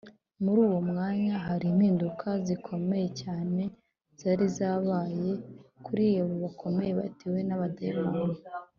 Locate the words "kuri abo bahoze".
5.85-6.89